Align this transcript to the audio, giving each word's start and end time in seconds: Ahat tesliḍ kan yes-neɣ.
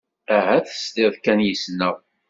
Ahat 0.35 0.65
tesliḍ 0.69 1.13
kan 1.23 1.39
yes-neɣ. 1.47 1.95